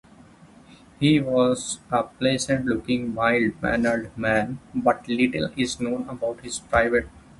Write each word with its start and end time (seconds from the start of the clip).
He 0.99 1.19
was 1.21 1.77
a 1.91 2.01
pleasant-looking, 2.01 3.13
mild-mannered 3.13 4.17
man, 4.17 4.57
but 4.73 5.07
little 5.07 5.51
is 5.55 5.79
known 5.79 6.09
about 6.09 6.39
his 6.41 6.57
private 6.57 7.03
life. 7.05 7.13